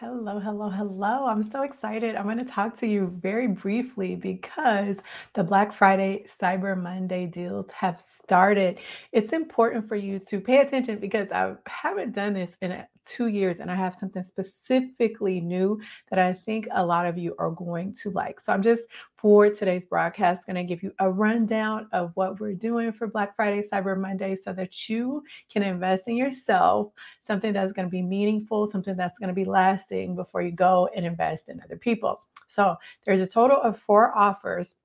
Hello, 0.00 0.40
hello, 0.40 0.70
hello. 0.70 1.26
I'm 1.26 1.42
so 1.42 1.62
excited. 1.62 2.16
I'm 2.16 2.24
going 2.24 2.38
to 2.38 2.44
talk 2.44 2.76
to 2.78 2.86
you 2.88 3.08
very 3.22 3.48
briefly 3.48 4.16
because 4.16 4.98
the 5.34 5.44
Black 5.44 5.72
Friday 5.72 6.24
Cyber 6.26 6.80
Monday 6.80 7.26
deals 7.26 7.72
have 7.72 8.00
started. 8.00 8.78
It's 9.12 9.32
important 9.32 9.88
for 9.88 9.96
you 9.96 10.18
to 10.20 10.40
pay 10.40 10.58
attention 10.58 10.98
because 10.98 11.32
I 11.32 11.54
haven't 11.66 12.14
done 12.14 12.34
this 12.34 12.56
in 12.62 12.72
a- 12.72 12.88
two 13.06 13.28
years 13.28 13.60
and 13.60 13.70
I 13.70 13.76
have 13.76 13.94
something 13.94 14.22
specifically 14.22 15.40
new 15.40 15.80
that 16.10 16.18
I 16.18 16.32
think 16.32 16.68
a 16.72 16.84
lot 16.84 17.06
of 17.06 17.16
you 17.16 17.34
are 17.38 17.50
going 17.50 17.94
to 18.02 18.10
like. 18.10 18.40
So 18.40 18.52
I'm 18.52 18.62
just 18.62 18.84
for 19.14 19.48
today's 19.48 19.86
broadcast 19.86 20.46
going 20.46 20.56
to 20.56 20.64
give 20.64 20.82
you 20.82 20.92
a 20.98 21.10
rundown 21.10 21.88
of 21.92 22.12
what 22.14 22.38
we're 22.38 22.54
doing 22.54 22.92
for 22.92 23.06
Black 23.06 23.34
Friday 23.34 23.62
Cyber 23.62 23.98
Monday 23.98 24.36
so 24.36 24.52
that 24.52 24.88
you 24.88 25.22
can 25.48 25.62
invest 25.62 26.08
in 26.08 26.16
yourself 26.16 26.92
something 27.20 27.52
that's 27.52 27.72
going 27.72 27.86
to 27.86 27.90
be 27.90 28.02
meaningful, 28.02 28.66
something 28.66 28.96
that's 28.96 29.18
going 29.18 29.28
to 29.28 29.34
be 29.34 29.44
lasting 29.44 30.14
before 30.14 30.42
you 30.42 30.50
go 30.50 30.88
and 30.94 31.06
invest 31.06 31.48
in 31.48 31.60
other 31.62 31.76
people. 31.76 32.20
So 32.46 32.76
there's 33.04 33.22
a 33.22 33.26
total 33.26 33.60
of 33.60 33.78
four 33.78 34.16
offers. 34.16 34.76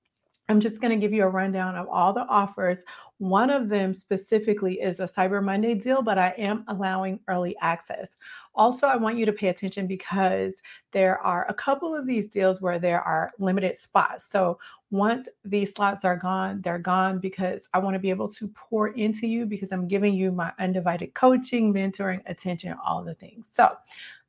I'm 0.52 0.60
just 0.60 0.82
going 0.82 0.92
to 0.92 1.00
give 1.00 1.14
you 1.14 1.24
a 1.24 1.30
rundown 1.30 1.78
of 1.78 1.88
all 1.88 2.12
the 2.12 2.26
offers. 2.28 2.84
One 3.20 3.50
of 3.50 3.70
them 3.70 3.94
specifically 3.94 4.82
is 4.82 5.00
a 5.00 5.06
Cyber 5.06 5.42
Monday 5.42 5.76
deal, 5.76 6.02
but 6.02 6.18
I 6.18 6.34
am 6.38 6.66
allowing 6.68 7.22
early 7.30 7.56
access. 7.62 8.18
Also, 8.54 8.86
I 8.86 8.98
want 8.98 9.18
you 9.18 9.26
to 9.26 9.32
pay 9.32 9.48
attention 9.48 9.88
because 9.88 10.58
there 10.92 11.20
are 11.20 11.46
a 11.48 11.54
couple 11.54 11.96
of 11.96 12.06
these 12.06 12.28
deals 12.28 12.60
where 12.60 12.80
there 12.80 13.02
are 13.02 13.32
limited 13.40 13.78
spots. 13.78 14.30
So 14.30 14.60
once 14.90 15.30
these 15.46 15.72
slots 15.72 16.04
are 16.04 16.18
gone, 16.18 16.60
they're 16.62 16.80
gone 16.80 17.20
because 17.20 17.70
I 17.74 17.80
want 17.80 17.94
to 17.94 18.00
be 18.00 18.10
able 18.10 18.28
to 18.28 18.50
pour 18.50 18.90
into 18.90 19.28
you 19.28 19.46
because 19.46 19.72
I'm 19.72 19.88
giving 19.88 20.14
you 20.14 20.34
my 20.34 20.52
undivided 20.60 21.14
coaching, 21.14 21.74
mentoring, 21.74 22.20
attention, 22.26 22.76
all 22.86 23.06
the 23.06 23.16
things. 23.16 23.50
So 23.56 23.72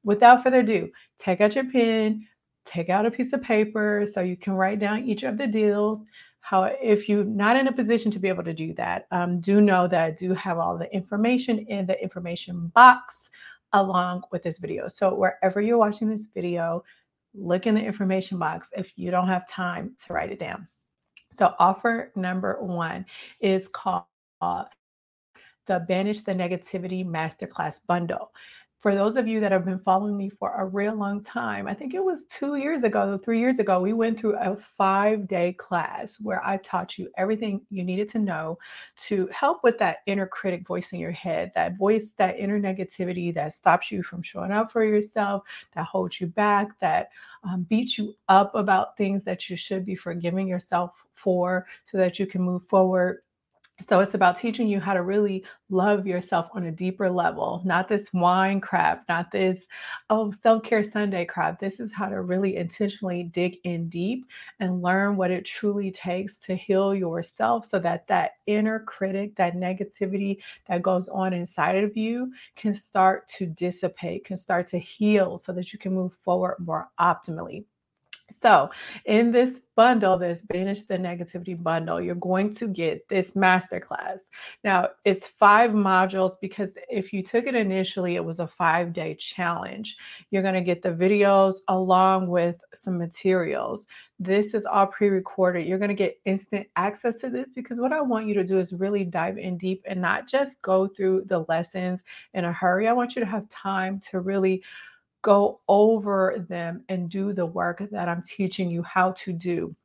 without 0.05 0.45
further 0.45 0.61
ado, 0.61 0.93
take 1.19 1.41
out 1.41 1.57
your 1.57 1.69
pen, 1.69 2.29
take 2.65 2.89
out 2.89 3.07
a 3.07 3.11
piece 3.11 3.33
of 3.33 3.43
paper 3.43 4.06
so 4.11 4.20
you 4.20 4.36
can 4.36 4.55
write 4.55 4.78
down 4.78 5.05
each 5.05 5.23
of 5.23 5.39
the 5.39 5.47
deals. 5.47 6.03
How, 6.41 6.64
if 6.64 7.09
you're 7.09 7.25
not 7.25 7.56
in 7.56 7.69
a 7.69 7.73
position 7.73 8.11
to 8.11 8.19
be 8.19 8.28
able 8.28 8.45
to 8.45 8.53
do 8.53 8.75
that, 8.75 9.06
um, 9.12 9.41
do 9.41 9.61
know 9.61 9.86
that 9.86 10.00
I 10.00 10.11
do 10.11 10.34
have 10.34 10.59
all 10.59 10.77
the 10.77 10.92
information 10.92 11.61
in 11.61 11.86
the 11.86 12.01
information 12.03 12.73
box 12.75 13.31
along 13.73 14.23
with 14.33 14.42
this 14.42 14.59
video. 14.59 14.89
So 14.89 15.14
wherever 15.14 15.61
you're 15.61 15.78
watching 15.78 16.09
this 16.09 16.28
video, 16.34 16.84
look 17.34 17.67
in 17.67 17.75
the 17.75 17.83
information 17.83 18.39
box 18.39 18.69
if 18.77 18.92
you 18.97 19.11
don't 19.11 19.29
have 19.29 19.48
time 19.48 19.95
to 20.06 20.12
write 20.12 20.33
it 20.33 20.39
down. 20.39 20.67
So 21.31 21.55
offer 21.58 22.12
number 22.14 22.58
one 22.61 23.06
is 23.41 23.69
called 23.69 24.05
the 24.41 25.79
Banish 25.89 26.23
the 26.23 26.33
Negativity 26.33 27.06
Masterclass 27.06 27.81
Bundle 27.86 28.33
for 28.83 28.97
those 28.97 29.16
of 29.16 29.28
you 29.28 29.38
that 29.38 29.52
have 29.52 29.64
been 29.64 29.78
following 29.78 30.16
me 30.16 30.28
for 30.28 30.52
a 30.56 30.66
real 30.66 30.97
long 30.97 31.22
time, 31.22 31.69
I 31.69 31.75
think 31.75 31.94
it 31.94 32.05
was 32.05 32.25
two 32.25 32.56
years 32.56 32.83
ago, 32.83 33.16
three 33.16 33.39
years 33.39 33.61
ago, 33.61 33.80
we 33.80 33.92
went 33.92 34.19
through 34.19 34.36
a 34.36 34.56
five 34.56 35.28
day 35.28 35.52
class 35.52 36.19
where 36.20 36.44
I 36.44 36.56
taught 36.56 36.98
you 36.98 37.08
everything 37.16 37.64
you 37.70 37.84
needed 37.84 38.08
to 38.11 38.19
know 38.19 38.58
to 39.02 39.28
help 39.28 39.62
with 39.62 39.78
that 39.78 39.98
inner 40.06 40.27
critic 40.27 40.66
voice 40.66 40.92
in 40.92 40.98
your 40.98 41.12
head, 41.12 41.52
that 41.55 41.78
voice, 41.78 42.12
that 42.16 42.41
inner 42.41 42.58
negativity 42.61 43.33
that 43.36 43.52
stops 43.52 43.92
you 43.92 44.02
from 44.02 44.20
showing 44.20 44.50
up 44.50 44.72
for 44.72 44.83
yourself, 44.84 45.44
that 45.77 45.84
holds 45.84 46.20
you 46.20 46.27
back, 46.27 46.69
that 46.80 47.11
um, 47.44 47.62
beats 47.62 47.98
you 47.98 48.14
up 48.28 48.52
about 48.56 48.96
things 48.96 49.22
that 49.22 49.48
you 49.48 49.55
should 49.55 49.86
be 49.86 49.94
forgiving 49.94 50.48
yourself 50.48 51.05
for 51.14 51.69
so 51.84 51.98
that 51.98 52.19
you 52.19 52.27
can 52.27 52.42
move 52.42 52.64
forward 52.64 53.20
so 53.84 54.00
it's 54.00 54.14
about 54.14 54.36
teaching 54.36 54.69
you 54.69 54.80
how 54.80 54.94
to 54.94 55.02
really 55.02 55.44
love 55.70 56.06
yourself 56.06 56.48
on 56.52 56.64
a 56.64 56.70
deeper 56.72 57.11
level, 57.11 57.62
not 57.64 57.89
this 57.89 58.12
wine 58.12 58.61
crap, 58.61 59.05
not 59.08 59.30
this, 59.30 59.66
oh, 60.11 60.30
self 60.30 60.62
care 60.62 60.84
Sunday 60.84 61.24
crap. 61.24 61.58
This 61.58 61.80
is 61.80 61.92
how 61.92 62.08
to 62.08 62.20
really 62.20 62.56
intentionally 62.56 63.24
dig 63.24 63.58
in 63.64 63.89
deep 63.89 64.27
and 64.61 64.83
learn 64.83 65.16
what 65.16 65.30
it 65.30 65.44
truly 65.44 65.91
takes 65.91 66.39
to 66.41 66.55
heal 66.55 66.94
yourself 66.94 67.64
so 67.64 67.78
that 67.80 68.07
that 68.08 68.33
inner 68.46 68.80
critic, 68.80 69.36
that 69.36 69.55
negativity 69.55 70.39
that 70.67 70.83
goes 70.83 71.08
on 71.08 71.33
inside 71.33 71.83
of 71.83 71.96
you 71.96 72.33
can 72.57 72.74
start 72.74 73.27
to 73.28 73.46
dissipate, 73.46 74.24
can 74.24 74.36
start 74.36 74.68
to 74.68 74.78
heal 74.78 75.39
so 75.39 75.52
that 75.52 75.73
you 75.73 75.78
can 75.78 75.95
move 75.95 76.14
forward 76.14 76.57
more 76.58 76.89
optimally. 77.01 77.64
So, 78.33 78.70
in 79.05 79.33
this 79.33 79.61
bundle, 79.75 80.19
this 80.19 80.43
Banish 80.43 80.83
the 80.83 80.98
Negativity 80.98 81.61
bundle, 81.61 82.01
you're 82.01 82.15
going 82.15 82.55
to 82.55 82.69
get 82.69 83.09
this 83.09 83.33
masterclass. 83.33 84.20
Now, 84.65 84.91
it's 85.05 85.27
five 85.27 85.70
modules 85.70 86.33
because 86.41 86.70
if 86.91 87.13
you 87.13 87.23
took 87.23 87.47
it 87.47 87.55
initially, 87.55 88.17
it 88.17 88.25
was 88.25 88.41
a 88.41 88.47
five 88.47 88.93
day 88.93 89.15
challenge. 89.15 89.97
You're 90.31 90.43
going 90.43 90.55
to 90.55 90.61
get 90.61 90.83
the 90.83 90.91
videos 90.91 91.57
along 91.69 92.29
with 92.29 92.57
some 92.75 92.98
materials. 92.98 93.87
This 94.19 94.55
is 94.55 94.64
all 94.64 94.87
pre 94.87 95.09
recorded. 95.09 95.67
You're 95.67 95.79
going 95.79 95.89
to 95.89 95.95
get 95.95 96.20
instant 96.25 96.67
access 96.77 97.19
to 97.20 97.31
this 97.31 97.51
because 97.51 97.81
what 97.81 97.93
I 97.93 98.01
want 98.01 98.27
you 98.27 98.35
to 98.35 98.45
do 98.45 98.59
is 98.59 98.73
really 98.73 99.05
dive 99.05 99.39
in 99.39 99.59
deep 99.59 99.83
and 99.87 100.01
not 100.01 100.29
just 100.29 100.63
go 100.63 100.87
through 100.87 101.25
the 101.27 101.45
lessons 101.49 102.05
in 102.35 102.45
a 102.45 102.53
hurry. 102.53 102.87
I 102.87 102.93
want 102.93 103.17
you 103.17 103.20
to 103.20 103.27
have 103.27 103.49
time 103.49 103.99
to 104.11 104.20
really 104.20 104.63
go 105.22 105.60
over 105.68 106.44
them 106.48 106.84
and 106.88 107.10
do 107.10 107.33
the 107.33 107.46
work 107.46 107.83
that 107.92 108.08
I'm 108.08 108.22
teaching 108.22 108.70
you 108.70 108.83
how 108.83 109.12
to 109.12 109.33
do. 109.33 109.77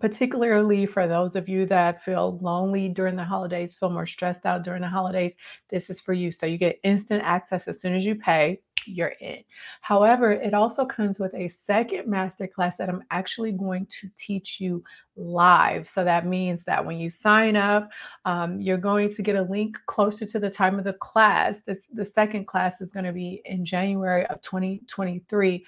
Particularly 0.00 0.86
for 0.86 1.06
those 1.06 1.36
of 1.36 1.48
you 1.48 1.66
that 1.66 2.04
feel 2.04 2.38
lonely 2.40 2.88
during 2.88 3.16
the 3.16 3.24
holidays, 3.24 3.74
feel 3.74 3.90
more 3.90 4.06
stressed 4.06 4.46
out 4.46 4.64
during 4.64 4.82
the 4.82 4.88
holidays, 4.88 5.36
this 5.68 5.90
is 5.90 6.00
for 6.00 6.12
you. 6.12 6.30
So 6.32 6.46
you 6.46 6.58
get 6.58 6.80
instant 6.82 7.22
access 7.24 7.68
as 7.68 7.80
soon 7.80 7.94
as 7.94 8.04
you 8.04 8.14
pay 8.14 8.60
you're 8.88 9.14
in. 9.20 9.42
However, 9.80 10.32
it 10.32 10.54
also 10.54 10.84
comes 10.84 11.18
with 11.18 11.34
a 11.34 11.48
second 11.48 12.06
masterclass 12.06 12.76
that 12.78 12.88
I'm 12.88 13.04
actually 13.10 13.52
going 13.52 13.86
to 14.00 14.08
teach 14.16 14.60
you 14.60 14.82
live. 15.16 15.88
So 15.88 16.04
that 16.04 16.26
means 16.26 16.64
that 16.64 16.84
when 16.84 16.98
you 16.98 17.10
sign 17.10 17.56
up, 17.56 17.90
um, 18.24 18.60
you're 18.60 18.76
going 18.76 19.12
to 19.14 19.22
get 19.22 19.36
a 19.36 19.42
link 19.42 19.78
closer 19.86 20.26
to 20.26 20.38
the 20.38 20.50
time 20.50 20.78
of 20.78 20.84
the 20.84 20.92
class. 20.94 21.60
This 21.66 21.86
the 21.92 22.04
second 22.04 22.46
class 22.46 22.80
is 22.80 22.92
going 22.92 23.04
to 23.06 23.12
be 23.12 23.42
in 23.44 23.64
January 23.64 24.26
of 24.26 24.40
2023. 24.42 25.64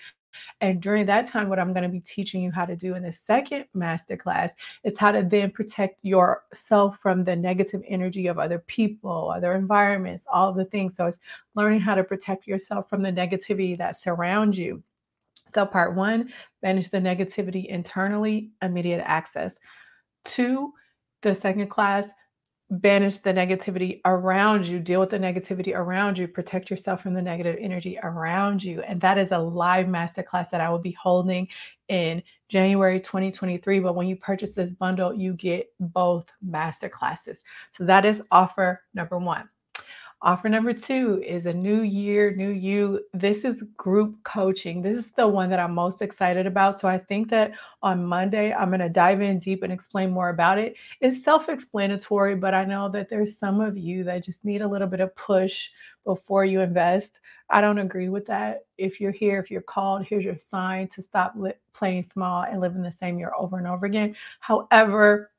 And 0.61 0.81
during 0.81 1.07
that 1.07 1.29
time, 1.29 1.49
what 1.49 1.59
I'm 1.59 1.73
going 1.73 1.83
to 1.83 1.89
be 1.89 2.01
teaching 2.01 2.43
you 2.43 2.51
how 2.51 2.65
to 2.65 2.77
do 2.77 2.95
in 2.95 3.03
the 3.03 3.13
second 3.13 3.67
masterclass 3.77 4.51
is 4.85 4.99
how 4.99 5.13
to 5.13 5.23
then 5.23 5.51
protect 5.51 6.05
yourself 6.05 6.99
from 6.99 7.25
the 7.25 7.37
negative 7.37 7.83
energy 7.87 8.27
of 8.27 8.39
other 8.39 8.59
people, 8.59 9.31
other 9.31 9.55
environments, 9.55 10.27
all 10.31 10.53
the 10.53 10.65
things. 10.65 10.97
So 10.97 11.07
it's 11.07 11.19
learning 11.55 11.81
how 11.81 11.95
to 11.95 12.05
protect 12.05 12.47
yourself 12.47 12.89
from 12.89 13.03
the 13.03 13.13
negativity 13.13 13.77
that 13.79 13.97
surrounds 13.97 14.59
you. 14.59 14.83
So, 15.53 15.67
part 15.67 15.95
one, 15.97 16.33
manage 16.63 16.91
the 16.91 16.99
negativity 16.99 17.67
internally, 17.67 18.51
immediate 18.63 19.03
access. 19.05 19.57
Two, 20.25 20.73
the 21.23 21.35
second 21.35 21.69
class, 21.69 22.09
banish 22.71 23.17
the 23.17 23.33
negativity 23.33 24.01
around 24.05 24.67
you, 24.67 24.79
deal 24.79 25.01
with 25.01 25.11
the 25.11 25.19
negativity 25.19 25.75
around 25.75 26.19
you, 26.19 26.29
protect 26.29 26.71
yourself 26.71 27.03
from 27.03 27.15
the 27.15 27.23
negative 27.23 27.57
energy 27.59 27.99
around 28.03 28.63
you. 28.63 28.81
And 28.83 29.01
that 29.01 29.19
is 29.19 29.33
a 29.33 29.39
live 29.39 29.87
masterclass 29.87 30.51
that 30.51 30.61
I 30.61 30.71
will 30.71 30.79
be 30.79 30.93
holding 30.93 31.49
in 31.89 32.23
January 32.49 33.01
2023. 33.01 33.81
But 33.81 33.97
when 33.97 34.07
you 34.07 34.17
purchase 34.17 34.55
this 34.55 34.71
bundle, 34.71 35.13
you 35.13 35.33
get 35.33 35.73
both 35.81 36.27
masterclasses. 36.47 37.39
So 37.73 37.85
that 37.85 38.05
is 38.05 38.23
offer 38.31 38.83
number 38.95 39.19
one. 39.19 39.49
Offer 40.23 40.51
number 40.51 40.75
two 40.75 41.23
is 41.27 41.47
a 41.47 41.53
new 41.53 41.81
year, 41.81 42.35
new 42.37 42.51
you. 42.51 43.01
This 43.15 43.43
is 43.43 43.65
group 43.79 44.23
coaching. 44.23 44.83
This 44.83 44.99
is 44.99 45.13
the 45.13 45.27
one 45.27 45.49
that 45.49 45.59
I'm 45.59 45.75
most 45.75 46.03
excited 46.03 46.47
about. 46.47 46.79
So 46.79 46.89
I 46.89 46.99
think 46.99 47.31
that 47.31 47.53
on 47.83 48.05
Monday, 48.05 48.53
I'm 48.53 48.69
going 48.69 48.81
to 48.81 48.91
dive 48.91 49.23
in 49.23 49.39
deep 49.39 49.63
and 49.63 49.73
explain 49.73 50.11
more 50.11 50.29
about 50.29 50.59
it. 50.59 50.75
It's 51.01 51.25
self 51.25 51.49
explanatory, 51.49 52.35
but 52.35 52.53
I 52.53 52.67
know 52.67 52.91
that 52.91 53.09
there's 53.09 53.39
some 53.39 53.63
of 53.63 53.79
you 53.79 54.05
that 54.05 54.23
just 54.23 54.45
need 54.45 54.61
a 54.61 54.69
little 54.69 54.89
bit 54.89 55.01
of 55.01 55.17
push 55.17 55.71
before 56.05 56.45
you 56.45 56.61
invest. 56.61 57.19
I 57.49 57.63
don't 57.63 57.79
agree 57.79 58.11
with 58.11 58.27
that. 58.27 58.67
If 58.77 59.01
you're 59.01 59.13
here, 59.13 59.41
if 59.41 59.51
you're 59.51 59.63
called, 59.63 60.05
here's 60.05 60.25
your 60.25 60.37
sign 60.37 60.89
to 60.89 61.01
stop 61.01 61.33
li- 61.35 61.55
playing 61.73 62.05
small 62.05 62.43
and 62.43 62.61
living 62.61 62.83
the 62.83 62.93
same 62.93 63.19
year 63.19 63.33
over 63.39 63.57
and 63.57 63.67
over 63.67 63.87
again. 63.87 64.15
However, 64.41 65.31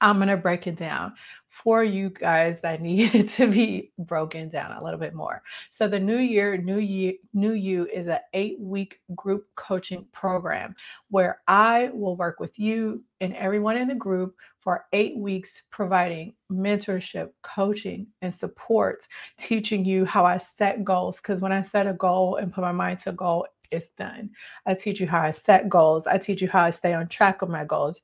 I'm 0.00 0.16
going 0.16 0.28
to 0.28 0.36
break 0.36 0.66
it 0.66 0.76
down 0.76 1.14
for 1.48 1.84
you 1.84 2.10
guys 2.10 2.60
that 2.60 2.82
needed 2.82 3.28
to 3.28 3.46
be 3.46 3.92
broken 3.98 4.48
down 4.48 4.72
a 4.72 4.82
little 4.82 4.98
bit 4.98 5.14
more. 5.14 5.40
So 5.70 5.86
the 5.86 6.00
new 6.00 6.18
year, 6.18 6.56
new 6.56 6.78
year, 6.78 7.14
new 7.32 7.52
you 7.52 7.86
is 7.86 8.08
an 8.08 8.18
8-week 8.34 9.00
group 9.14 9.46
coaching 9.54 10.04
program 10.12 10.74
where 11.10 11.40
I 11.46 11.90
will 11.94 12.16
work 12.16 12.40
with 12.40 12.58
you 12.58 13.04
and 13.20 13.34
everyone 13.34 13.76
in 13.76 13.86
the 13.86 13.94
group 13.94 14.34
for 14.60 14.86
8 14.92 15.16
weeks 15.18 15.62
providing 15.70 16.34
mentorship, 16.50 17.30
coaching 17.42 18.08
and 18.20 18.34
support, 18.34 19.06
teaching 19.38 19.84
you 19.84 20.04
how 20.04 20.24
I 20.26 20.38
set 20.38 20.82
goals 20.84 21.20
cuz 21.20 21.40
when 21.40 21.52
I 21.52 21.62
set 21.62 21.86
a 21.86 21.92
goal 21.92 22.36
and 22.36 22.52
put 22.52 22.62
my 22.62 22.72
mind 22.72 22.98
to 23.00 23.10
a 23.10 23.12
goal, 23.12 23.46
it's 23.70 23.90
done. 23.90 24.30
I 24.66 24.74
teach 24.74 25.00
you 25.00 25.06
how 25.06 25.20
I 25.20 25.30
set 25.30 25.68
goals. 25.68 26.06
I 26.06 26.18
teach 26.18 26.42
you 26.42 26.48
how 26.48 26.62
I 26.62 26.70
stay 26.70 26.94
on 26.94 27.08
track 27.08 27.42
of 27.42 27.48
my 27.48 27.64
goals. 27.64 28.00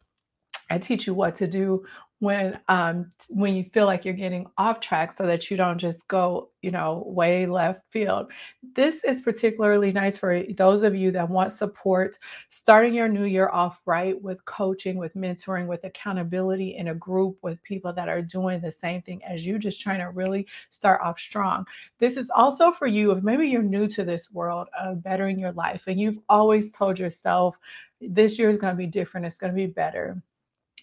I 0.71 0.79
teach 0.79 1.07
you 1.07 1.15
what 1.15 1.35
to 1.37 1.47
do 1.47 1.85
when 2.21 2.61
um 2.69 3.11
when 3.31 3.55
you 3.55 3.65
feel 3.73 3.87
like 3.87 4.05
you're 4.05 4.13
getting 4.13 4.47
off 4.59 4.79
track 4.79 5.17
so 5.17 5.27
that 5.27 5.51
you 5.51 5.57
don't 5.57 5.79
just 5.79 6.07
go 6.07 6.51
you 6.61 6.71
know 6.71 7.03
way 7.07 7.47
left 7.47 7.81
field. 7.91 8.31
This 8.75 9.03
is 9.05 9.23
particularly 9.23 9.91
nice 9.91 10.19
for 10.19 10.45
those 10.57 10.83
of 10.83 10.95
you 10.95 11.11
that 11.13 11.31
want 11.31 11.51
support. 11.51 12.19
Starting 12.51 12.93
your 12.93 13.09
new 13.09 13.25
year 13.25 13.49
off 13.49 13.81
right 13.87 14.21
with 14.21 14.45
coaching 14.45 14.99
with 14.99 15.15
mentoring 15.15 15.67
with 15.67 15.83
accountability 15.85 16.77
in 16.77 16.89
a 16.89 16.95
group 16.95 17.39
with 17.41 17.63
people 17.63 17.93
that 17.95 18.11
are 18.11 18.23
doing 18.23 18.61
the 18.61 18.71
same 18.71 19.01
thing 19.01 19.25
as 19.25 19.47
you 19.47 19.59
just 19.59 19.81
trying 19.81 20.01
to 20.01 20.11
really 20.11 20.47
start 20.71 21.01
off 21.03 21.19
strong. 21.19 21.65
This 21.99 22.19
is 22.19 22.31
also 22.31 22.71
for 22.71 22.87
you 22.87 23.13
if 23.13 23.25
maybe 23.25 23.49
you're 23.49 23.63
new 23.63 23.89
to 23.89 24.05
this 24.05 24.31
world 24.31 24.69
of 24.79 25.03
bettering 25.03 25.39
your 25.39 25.53
life 25.53 25.85
and 25.87 25.99
you've 25.99 26.19
always 26.29 26.71
told 26.71 26.99
yourself 26.99 27.59
this 28.03 28.39
year 28.39 28.51
is 28.51 28.59
going 28.59 28.75
to 28.75 28.79
be 28.79 28.87
different. 28.87 29.27
It's 29.27 29.39
going 29.39 29.53
to 29.53 29.57
be 29.57 29.67
better 29.67 30.23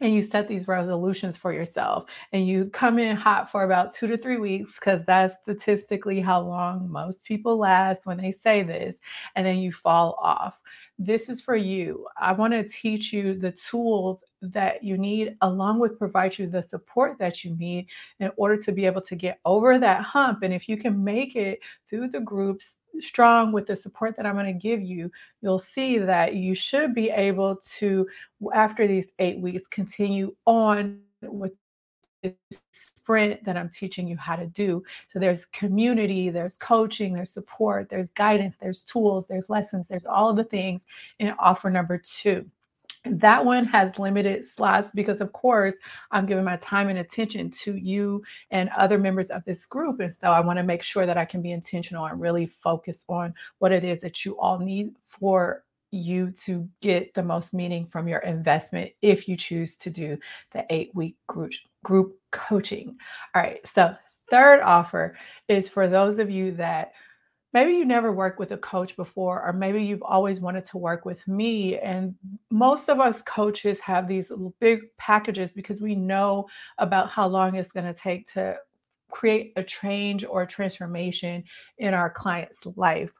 and 0.01 0.13
you 0.13 0.21
set 0.21 0.47
these 0.47 0.67
resolutions 0.67 1.37
for 1.37 1.53
yourself 1.53 2.05
and 2.31 2.47
you 2.47 2.65
come 2.65 2.99
in 2.99 3.15
hot 3.15 3.51
for 3.51 3.63
about 3.63 3.93
two 3.93 4.07
to 4.07 4.17
three 4.17 4.37
weeks 4.37 4.75
because 4.75 5.01
that's 5.05 5.35
statistically 5.41 6.19
how 6.19 6.41
long 6.41 6.89
most 6.89 7.23
people 7.23 7.57
last 7.57 8.05
when 8.05 8.17
they 8.17 8.31
say 8.31 8.63
this 8.63 8.97
and 9.35 9.45
then 9.45 9.57
you 9.57 9.71
fall 9.71 10.17
off. 10.21 10.59
This 10.99 11.29
is 11.29 11.41
for 11.41 11.55
you. 11.55 12.07
I 12.17 12.31
want 12.31 12.53
to 12.53 12.67
teach 12.67 13.13
you 13.13 13.35
the 13.35 13.51
tools 13.51 14.23
that 14.41 14.83
you 14.83 14.97
need 14.97 15.35
along 15.41 15.79
with 15.79 15.97
provide 15.97 16.37
you 16.37 16.47
the 16.47 16.61
support 16.61 17.17
that 17.17 17.43
you 17.43 17.55
need 17.55 17.87
in 18.19 18.31
order 18.37 18.57
to 18.57 18.71
be 18.71 18.85
able 18.85 19.01
to 19.01 19.15
get 19.15 19.39
over 19.45 19.79
that 19.79 20.03
hump 20.03 20.43
and 20.43 20.53
if 20.53 20.69
you 20.69 20.77
can 20.77 21.03
make 21.03 21.35
it 21.35 21.59
through 21.89 22.07
the 22.07 22.19
groups 22.19 22.77
strong 22.99 23.51
with 23.51 23.67
the 23.67 23.75
support 23.75 24.15
that 24.17 24.25
I'm 24.25 24.35
going 24.35 24.45
to 24.45 24.53
give 24.53 24.81
you, 24.81 25.11
you'll 25.41 25.59
see 25.59 25.97
that 25.97 26.35
you 26.35 26.53
should 26.53 26.93
be 26.93 27.09
able 27.09 27.57
to, 27.77 28.07
after 28.53 28.87
these 28.87 29.09
eight 29.19 29.39
weeks, 29.39 29.67
continue 29.67 30.35
on 30.45 30.99
with 31.21 31.53
the 32.23 32.33
sprint 32.71 33.43
that 33.45 33.55
I'm 33.55 33.69
teaching 33.69 34.07
you 34.07 34.17
how 34.17 34.35
to 34.35 34.47
do. 34.47 34.83
So 35.07 35.19
there's 35.19 35.45
community, 35.45 36.29
there's 36.29 36.57
coaching, 36.57 37.13
there's 37.13 37.31
support, 37.31 37.89
there's 37.89 38.11
guidance, 38.11 38.57
there's 38.57 38.83
tools, 38.83 39.27
there's 39.27 39.49
lessons, 39.49 39.85
there's 39.89 40.05
all 40.05 40.33
the 40.33 40.43
things 40.43 40.83
in 41.19 41.33
offer 41.39 41.69
number 41.69 41.97
two. 41.97 42.49
That 43.11 43.43
one 43.43 43.65
has 43.65 43.97
limited 43.97 44.45
slots 44.45 44.91
because, 44.91 45.21
of 45.21 45.31
course, 45.33 45.75
I'm 46.11 46.25
giving 46.25 46.43
my 46.43 46.57
time 46.57 46.89
and 46.89 46.99
attention 46.99 47.51
to 47.63 47.75
you 47.75 48.23
and 48.51 48.69
other 48.69 48.97
members 48.97 49.29
of 49.29 49.43
this 49.45 49.65
group. 49.65 49.99
And 49.99 50.13
so 50.13 50.31
I 50.31 50.39
want 50.39 50.57
to 50.57 50.63
make 50.63 50.83
sure 50.83 51.05
that 51.05 51.17
I 51.17 51.25
can 51.25 51.41
be 51.41 51.51
intentional 51.51 52.05
and 52.05 52.19
really 52.19 52.47
focus 52.47 53.05
on 53.09 53.33
what 53.59 53.71
it 53.71 53.83
is 53.83 53.99
that 54.01 54.25
you 54.25 54.37
all 54.39 54.59
need 54.59 54.95
for 55.05 55.63
you 55.91 56.31
to 56.31 56.67
get 56.81 57.13
the 57.13 57.23
most 57.23 57.53
meaning 57.53 57.87
from 57.87 58.07
your 58.07 58.19
investment 58.19 58.91
if 59.01 59.27
you 59.27 59.37
choose 59.37 59.77
to 59.77 59.89
do 59.89 60.17
the 60.51 60.65
eight 60.69 60.91
week 60.93 61.15
group, 61.27 61.53
group 61.83 62.17
coaching. 62.31 62.97
All 63.33 63.41
right. 63.41 63.65
So, 63.65 63.95
third 64.29 64.61
offer 64.61 65.17
is 65.47 65.69
for 65.69 65.87
those 65.87 66.19
of 66.19 66.29
you 66.29 66.51
that 66.53 66.91
maybe 67.53 67.73
you 67.73 67.85
never 67.85 68.11
worked 68.11 68.39
with 68.39 68.51
a 68.51 68.57
coach 68.57 68.95
before, 68.95 69.43
or 69.43 69.53
maybe 69.53 69.83
you've 69.83 70.03
always 70.03 70.39
wanted 70.39 70.63
to 70.65 70.77
work 70.77 71.05
with 71.05 71.27
me. 71.27 71.77
And 71.79 72.15
most 72.51 72.89
of 72.89 72.99
us 72.99 73.21
coaches 73.21 73.79
have 73.81 74.07
these 74.07 74.31
big 74.59 74.81
packages 74.97 75.53
because 75.53 75.81
we 75.81 75.95
know 75.95 76.47
about 76.77 77.09
how 77.09 77.27
long 77.27 77.55
it's 77.55 77.71
going 77.71 77.91
to 77.91 77.99
take 77.99 78.27
to 78.33 78.57
create 79.09 79.53
a 79.55 79.63
change 79.63 80.25
or 80.25 80.41
a 80.41 80.47
transformation 80.47 81.43
in 81.77 81.93
our 81.93 82.09
client's 82.09 82.65
life. 82.75 83.11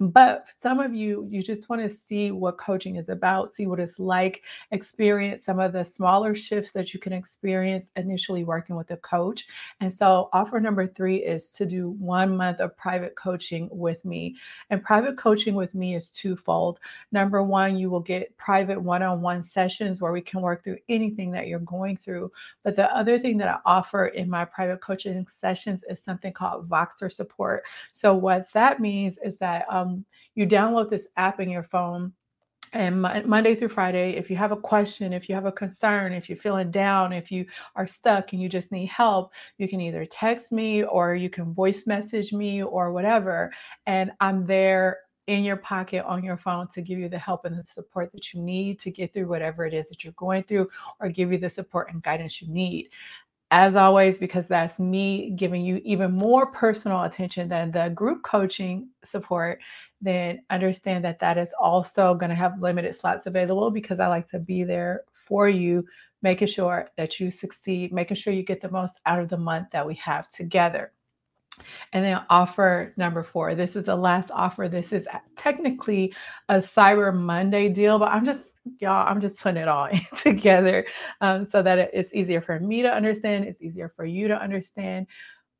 But 0.00 0.46
some 0.56 0.78
of 0.78 0.94
you, 0.94 1.26
you 1.28 1.42
just 1.42 1.68
want 1.68 1.82
to 1.82 1.88
see 1.88 2.30
what 2.30 2.56
coaching 2.56 2.96
is 2.96 3.08
about, 3.08 3.54
see 3.54 3.66
what 3.66 3.80
it's 3.80 3.98
like, 3.98 4.44
experience 4.70 5.44
some 5.44 5.58
of 5.58 5.72
the 5.72 5.84
smaller 5.84 6.36
shifts 6.36 6.70
that 6.72 6.94
you 6.94 7.00
can 7.00 7.12
experience 7.12 7.90
initially 7.96 8.44
working 8.44 8.76
with 8.76 8.90
a 8.92 8.96
coach. 8.98 9.46
And 9.80 9.92
so, 9.92 10.28
offer 10.32 10.60
number 10.60 10.86
three 10.86 11.16
is 11.16 11.50
to 11.52 11.66
do 11.66 11.90
one 11.90 12.36
month 12.36 12.60
of 12.60 12.76
private 12.76 13.16
coaching 13.16 13.68
with 13.72 14.04
me. 14.04 14.36
And 14.70 14.84
private 14.84 15.18
coaching 15.18 15.54
with 15.54 15.74
me 15.74 15.96
is 15.96 16.10
twofold. 16.10 16.78
Number 17.10 17.42
one, 17.42 17.76
you 17.76 17.90
will 17.90 18.00
get 18.00 18.36
private 18.36 18.80
one 18.80 19.02
on 19.02 19.20
one 19.20 19.42
sessions 19.42 20.00
where 20.00 20.12
we 20.12 20.20
can 20.20 20.40
work 20.42 20.62
through 20.62 20.78
anything 20.88 21.32
that 21.32 21.48
you're 21.48 21.58
going 21.60 21.96
through. 21.96 22.30
But 22.62 22.76
the 22.76 22.94
other 22.94 23.18
thing 23.18 23.36
that 23.38 23.48
I 23.48 23.58
offer 23.64 24.06
in 24.06 24.30
my 24.30 24.44
private 24.44 24.80
coaching 24.80 25.26
sessions 25.40 25.84
is 25.88 26.00
something 26.00 26.32
called 26.32 26.68
Voxer 26.68 27.10
support. 27.10 27.64
So, 27.90 28.14
what 28.14 28.52
that 28.52 28.80
means 28.80 29.18
is 29.24 29.38
that 29.38 29.66
um, 29.68 29.87
um, 29.88 30.04
you 30.34 30.46
download 30.46 30.90
this 30.90 31.08
app 31.16 31.40
in 31.40 31.50
your 31.50 31.64
phone 31.64 32.12
and 32.72 33.00
Monday 33.00 33.54
through 33.54 33.70
Friday, 33.70 34.16
if 34.16 34.28
you 34.28 34.36
have 34.36 34.52
a 34.52 34.56
question, 34.56 35.12
if 35.12 35.28
you 35.28 35.34
have 35.34 35.46
a 35.46 35.52
concern, 35.52 36.12
if 36.12 36.28
you're 36.28 36.38
feeling 36.38 36.70
down, 36.70 37.12
if 37.12 37.32
you 37.32 37.46
are 37.76 37.86
stuck 37.86 38.32
and 38.32 38.42
you 38.42 38.48
just 38.48 38.70
need 38.72 38.86
help, 38.86 39.32
you 39.56 39.68
can 39.68 39.80
either 39.80 40.04
text 40.04 40.52
me 40.52 40.82
or 40.82 41.14
you 41.14 41.30
can 41.30 41.54
voice 41.54 41.86
message 41.86 42.32
me 42.32 42.62
or 42.62 42.92
whatever. 42.92 43.52
And 43.86 44.12
I'm 44.20 44.44
there 44.44 44.98
in 45.28 45.44
your 45.44 45.56
pocket 45.56 46.04
on 46.04 46.24
your 46.24 46.38
phone 46.38 46.68
to 46.68 46.80
give 46.80 46.98
you 46.98 47.08
the 47.08 47.18
help 47.18 47.44
and 47.44 47.56
the 47.56 47.64
support 47.66 48.10
that 48.12 48.32
you 48.32 48.40
need 48.40 48.80
to 48.80 48.90
get 48.90 49.12
through 49.12 49.28
whatever 49.28 49.66
it 49.66 49.74
is 49.74 49.88
that 49.88 50.02
you're 50.02 50.14
going 50.14 50.42
through 50.42 50.68
or 51.00 51.08
give 51.10 51.30
you 51.30 51.38
the 51.38 51.50
support 51.50 51.92
and 51.92 52.02
guidance 52.02 52.40
you 52.40 52.48
need 52.48 52.88
as 53.50 53.76
always, 53.76 54.18
because 54.18 54.46
that's 54.46 54.78
me 54.78 55.30
giving 55.30 55.64
you 55.64 55.80
even 55.84 56.12
more 56.12 56.46
personal 56.52 57.04
attention 57.04 57.48
than 57.48 57.70
the 57.70 57.88
group 57.90 58.22
coaching 58.22 58.88
support, 59.04 59.60
then 60.02 60.42
understand 60.50 61.04
that 61.04 61.18
that 61.20 61.38
is 61.38 61.54
also 61.58 62.14
going 62.14 62.28
to 62.28 62.36
have 62.36 62.60
limited 62.60 62.94
slots 62.94 63.26
available 63.26 63.70
because 63.70 64.00
I 64.00 64.08
like 64.08 64.28
to 64.28 64.38
be 64.38 64.64
there 64.64 65.02
for 65.12 65.48
you, 65.48 65.86
making 66.20 66.48
sure 66.48 66.88
that 66.98 67.18
you 67.20 67.30
succeed, 67.30 67.92
making 67.92 68.16
sure 68.16 68.34
you 68.34 68.42
get 68.42 68.60
the 68.60 68.70
most 68.70 69.00
out 69.06 69.20
of 69.20 69.28
the 69.30 69.38
month 69.38 69.68
that 69.72 69.86
we 69.86 69.94
have 69.94 70.28
together. 70.28 70.92
And 71.92 72.04
then 72.04 72.20
offer 72.30 72.92
number 72.96 73.22
four. 73.22 73.54
This 73.54 73.76
is 73.76 73.86
the 73.86 73.96
last 73.96 74.30
offer. 74.30 74.68
This 74.68 74.92
is 74.92 75.08
technically 75.36 76.14
a 76.48 76.56
Cyber 76.56 77.14
Monday 77.14 77.68
deal, 77.68 77.98
but 77.98 78.12
I'm 78.12 78.24
just 78.24 78.42
y'all, 78.80 79.08
I'm 79.08 79.20
just 79.20 79.38
putting 79.38 79.62
it 79.62 79.68
all 79.68 79.88
together 80.16 80.86
um, 81.20 81.44
so 81.44 81.62
that 81.62 81.90
it's 81.92 82.14
easier 82.14 82.40
for 82.40 82.60
me 82.60 82.82
to 82.82 82.92
understand, 82.92 83.44
it's 83.44 83.62
easier 83.62 83.88
for 83.88 84.04
you 84.04 84.28
to 84.28 84.40
understand. 84.40 85.06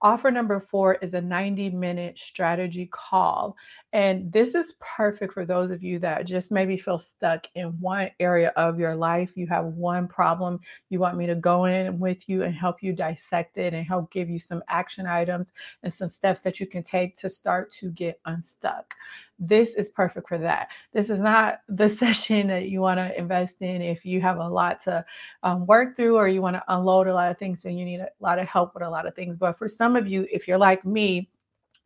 Offer 0.01 0.31
number 0.31 0.61
four 0.61 0.95
is 0.97 1.15
a 1.15 1.21
90 1.21 1.71
minute 1.71 2.19
strategy 2.19 2.89
call. 2.93 3.57
And 3.93 4.31
this 4.31 4.55
is 4.55 4.75
perfect 4.81 5.33
for 5.33 5.47
those 5.47 5.71
of 5.71 5.83
you 5.83 5.99
that 6.01 6.27
just 6.27 6.53
maybe 6.53 6.77
feel 6.77 6.99
stuck 6.99 7.47
in 7.55 7.69
one 7.81 8.11
area 8.21 8.53
of 8.55 8.79
your 8.79 8.95
life. 8.95 9.33
You 9.35 9.47
have 9.47 9.65
one 9.65 10.07
problem. 10.07 10.61
You 10.91 10.99
want 11.01 11.17
me 11.17 11.27
to 11.27 11.35
go 11.35 11.65
in 11.65 11.99
with 11.99 12.29
you 12.29 12.43
and 12.43 12.55
help 12.55 12.83
you 12.83 12.93
dissect 12.93 13.57
it 13.57 13.73
and 13.73 13.87
help 13.87 14.11
give 14.11 14.29
you 14.29 14.39
some 14.39 14.63
action 14.69 15.07
items 15.07 15.53
and 15.83 15.91
some 15.91 16.09
steps 16.09 16.43
that 16.43 16.61
you 16.61 16.67
can 16.67 16.83
take 16.83 17.17
to 17.19 17.31
start 17.31 17.71
to 17.73 17.91
get 17.93 18.21
unstuck. 18.27 18.95
This 19.39 19.75
is 19.75 19.89
perfect 19.89 20.29
for 20.29 20.37
that. 20.37 20.69
This 20.93 21.09
is 21.09 21.21
not 21.21 21.61
the 21.69 21.89
session 21.89 22.49
that 22.49 22.69
you 22.69 22.83
want 22.83 22.99
to 22.99 23.19
invest 23.19 23.57
in 23.61 23.81
if 23.81 24.05
you 24.05 24.21
have 24.21 24.37
a 24.37 24.49
lot 24.49 24.83
to 24.85 25.03
um, 25.43 25.65
work 25.67 25.97
through 25.97 26.17
or 26.17 26.29
you 26.29 26.43
want 26.43 26.57
to 26.57 26.65
unload 26.69 27.07
a 27.07 27.15
lot 27.15 27.31
of 27.31 27.39
things 27.39 27.65
and 27.65 27.79
you 27.79 27.87
need 27.87 28.01
a 28.01 28.09
lot 28.21 28.39
of 28.39 28.47
help 28.49 28.75
with 28.75 28.83
a 28.83 28.91
lot 28.91 29.07
of 29.07 29.15
things. 29.15 29.39
But 29.39 29.57
for 29.57 29.67
some 29.67 29.97
of 29.97 30.07
you, 30.07 30.27
if 30.31 30.47
you're 30.47 30.59
like 30.59 30.85
me, 30.85 31.31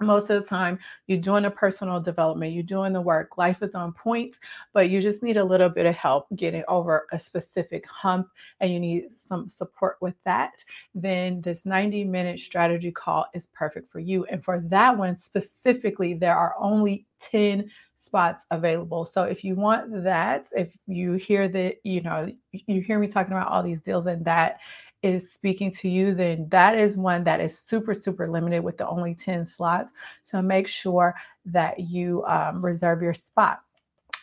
most 0.03 0.31
of 0.31 0.43
the 0.43 0.49
time 0.49 0.79
you're 1.07 1.19
doing 1.19 1.45
a 1.45 1.51
personal 1.51 2.01
development 2.01 2.53
you're 2.53 2.63
doing 2.63 2.93
the 2.93 3.01
work 3.01 3.37
life 3.39 3.63
is 3.63 3.75
on 3.75 3.93
point 3.93 4.37
but 4.73 4.91
you 4.91 5.01
just 5.01 5.23
need 5.23 5.37
a 5.37 5.45
little 5.45 5.69
bit 5.69 5.87
of 5.87 5.95
help 5.95 6.27
getting 6.37 6.65
over 6.69 7.07
a 7.13 7.19
specific 7.19 7.87
hump 7.87 8.29
and 8.61 8.73
you 8.73 8.81
need 8.81 9.05
some 9.17 9.49
support 9.49 9.97
with 10.01 10.21
that 10.25 10.65
then 10.95 11.41
this 11.41 11.65
90 11.65 12.05
minute 12.05 12.41
strategy 12.41 12.91
call 12.91 13.27
is 13.35 13.49
perfect 13.49 13.91
for 13.91 13.99
you. 13.99 14.25
And 14.27 14.45
for 14.45 14.61
that 14.67 14.97
one 14.97 15.17
specifically 15.17 16.15
there 16.15 16.37
are 16.37 16.55
only 16.59 17.07
10 17.21 17.71
spots 17.97 18.45
available. 18.51 19.05
So 19.05 19.23
if 19.23 19.45
you 19.45 19.55
want 19.55 20.05
that 20.05 20.47
if 20.53 20.77
you 20.87 21.15
hear 21.15 21.49
that 21.49 21.77
you 21.85 22.03
know 22.03 22.33
you 22.53 22.81
hear 22.81 22.99
me 22.99 23.07
talking 23.07 23.33
about 23.33 23.49
all 23.49 23.63
these 23.63 23.81
deals 23.81 24.07
and 24.07 24.25
that 24.25 24.59
is 25.03 25.33
speaking 25.33 25.71
to 25.71 25.89
you, 25.89 26.15
then 26.15 26.49
that 26.51 26.79
is 26.79 26.97
one 26.97 27.25
that 27.25 27.41
is 27.41 27.59
super, 27.59 27.95
super 27.95 28.29
limited 28.29 28.63
with 28.63 28.79
the 28.79 28.89
only 28.89 29.15
10 29.15 29.45
slots. 29.45 29.93
So 30.23 30.41
make 30.41 30.69
sure 30.69 31.15
that 31.47 31.81
you 31.81 32.25
um, 32.27 32.65
reserve 32.65 33.03
your 33.03 33.15
spot. 33.15 33.63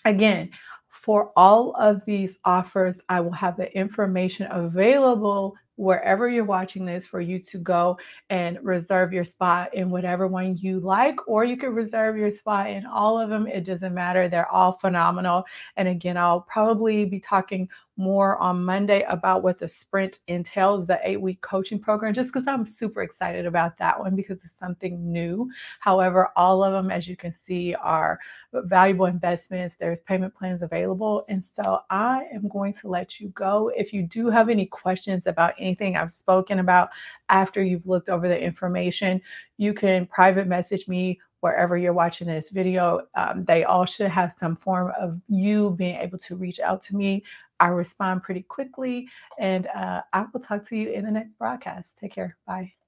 Again, 0.05 0.51
for 0.88 1.31
all 1.36 1.71
of 1.75 2.03
these 2.05 2.39
offers, 2.45 3.00
I 3.09 3.19
will 3.21 3.31
have 3.31 3.57
the 3.57 3.75
information 3.77 4.48
available 4.51 5.55
wherever 5.79 6.27
you're 6.27 6.43
watching 6.43 6.83
this 6.83 7.07
for 7.07 7.21
you 7.21 7.39
to 7.39 7.57
go 7.57 7.98
and 8.29 8.59
reserve 8.62 9.13
your 9.13 9.24
spot 9.24 9.74
in 9.74 9.89
whatever 9.89 10.27
one 10.27 10.57
you 10.57 10.81
like, 10.81 11.15
or 11.25 11.45
you 11.45 11.55
can 11.55 11.74
reserve 11.74 12.17
your 12.17 12.29
spot 12.29 12.69
in 12.69 12.86
all 12.86 13.17
of 13.17 13.29
them. 13.29 13.48
It 13.48 13.63
doesn't 13.63 13.93
matter. 13.93 14.27
They're 14.27 14.51
all 14.51 14.74
phenomenal. 14.74 15.45
And 15.77 15.88
again, 15.88 16.17
I'll 16.17 16.41
probably 16.41 17.05
be 17.05 17.21
talking 17.21 17.69
more 18.00 18.38
on 18.38 18.63
Monday 18.63 19.05
about 19.09 19.43
what 19.43 19.59
the 19.59 19.67
sprint 19.67 20.19
entails, 20.27 20.88
the 20.88 21.00
eight 21.03 21.19
week 21.19 21.41
coaching 21.41 21.77
program, 21.77 22.13
just 22.13 22.29
because 22.29 22.48
I'm 22.48 22.65
super 22.65 23.03
excited 23.03 23.45
about 23.45 23.77
that 23.77 24.00
one 24.00 24.15
because 24.15 24.43
it's 24.45 24.57
something 24.57 25.12
new. 25.12 25.51
However, 25.79 26.29
all 26.38 26.63
of 26.63 26.71
them, 26.71 26.91
as 26.91 27.07
you 27.07 27.17
can 27.17 27.33
see, 27.33 27.75
are 27.75 28.19
valuable 28.53 29.05
investments. 29.05 29.75
There's 29.75 30.00
payment 30.00 30.33
plans 30.33 30.62
available. 30.62 31.25
And 31.27 31.43
so 31.43 31.81
I 31.89 32.24
am 32.33 32.48
going 32.48 32.74
to 32.75 32.88
let 32.88 33.19
you 33.19 33.29
go. 33.29 33.69
If 33.75 33.91
you 33.91 34.03
do 34.03 34.29
have 34.29 34.50
any 34.50 34.65
questions 34.65 35.27
about 35.27 35.59
anything 35.69 35.95
I've 35.95 36.13
spoken 36.13 36.59
about 36.59 36.89
after 37.29 37.63
you've 37.63 37.88
looked 37.88 38.09
over 38.09 38.27
the 38.27 38.39
information, 38.39 39.21
you 39.57 39.73
can 39.73 40.05
private 40.07 40.47
message 40.47 40.88
me 40.88 41.19
wherever 41.41 41.77
you're 41.77 41.93
watching 41.93 42.27
this 42.27 42.49
video. 42.49 43.01
Um, 43.15 43.45
they 43.45 43.63
all 43.63 43.85
should 43.85 44.09
have 44.09 44.33
some 44.33 44.55
form 44.55 44.91
of 44.99 45.19
you 45.27 45.71
being 45.71 45.95
able 45.95 46.17
to 46.19 46.35
reach 46.35 46.59
out 46.59 46.81
to 46.83 46.95
me. 46.95 47.23
I 47.59 47.67
respond 47.67 48.23
pretty 48.23 48.43
quickly, 48.43 49.07
and 49.38 49.67
uh, 49.67 50.01
I 50.13 50.25
will 50.33 50.39
talk 50.39 50.67
to 50.69 50.77
you 50.77 50.91
in 50.91 51.05
the 51.05 51.11
next 51.11 51.38
broadcast. 51.38 51.97
Take 51.99 52.13
care. 52.13 52.38
Bye. 52.47 52.78